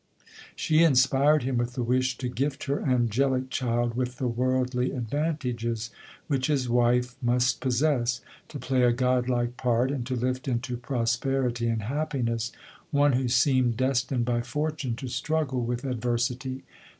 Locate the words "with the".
1.59-1.83, 3.93-4.27